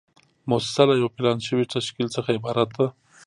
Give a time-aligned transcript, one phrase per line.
[0.49, 2.87] موسسه له یو پلان شوي تشکیل څخه عبارت ده.